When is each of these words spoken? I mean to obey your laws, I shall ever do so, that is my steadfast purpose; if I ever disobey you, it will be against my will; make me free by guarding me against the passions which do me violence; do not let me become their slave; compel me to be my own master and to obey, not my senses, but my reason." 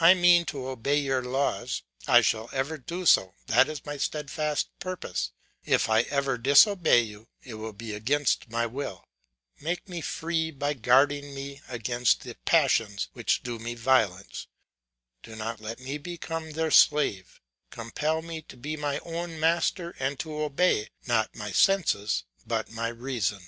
I 0.00 0.12
mean 0.12 0.44
to 0.52 0.68
obey 0.68 0.98
your 1.00 1.24
laws, 1.24 1.80
I 2.06 2.20
shall 2.20 2.50
ever 2.52 2.76
do 2.76 3.06
so, 3.06 3.36
that 3.46 3.70
is 3.70 3.86
my 3.86 3.96
steadfast 3.96 4.68
purpose; 4.78 5.32
if 5.64 5.88
I 5.88 6.02
ever 6.10 6.36
disobey 6.36 7.00
you, 7.00 7.28
it 7.42 7.54
will 7.54 7.72
be 7.72 7.94
against 7.94 8.50
my 8.50 8.66
will; 8.66 9.08
make 9.62 9.88
me 9.88 10.02
free 10.02 10.50
by 10.50 10.74
guarding 10.74 11.34
me 11.34 11.62
against 11.70 12.20
the 12.20 12.34
passions 12.44 13.08
which 13.14 13.42
do 13.42 13.58
me 13.58 13.72
violence; 13.74 14.46
do 15.22 15.36
not 15.36 15.58
let 15.58 15.80
me 15.80 15.96
become 15.96 16.50
their 16.50 16.70
slave; 16.70 17.40
compel 17.70 18.20
me 18.20 18.42
to 18.42 18.58
be 18.58 18.76
my 18.76 18.98
own 18.98 19.40
master 19.40 19.96
and 19.98 20.20
to 20.20 20.42
obey, 20.42 20.90
not 21.06 21.34
my 21.34 21.50
senses, 21.50 22.24
but 22.46 22.70
my 22.70 22.88
reason." 22.88 23.40